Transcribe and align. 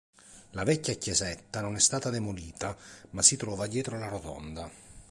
La 0.53 0.63
vecchia 0.63 0.95
chiesetta 0.95 1.61
non 1.61 1.75
è 1.75 1.79
stata 1.79 2.09
demolita, 2.09 2.75
ma 3.11 3.21
si 3.21 3.35
trova 3.37 3.67
dietro 3.67 3.99
la 3.99 4.07
rotonda. 4.07 4.67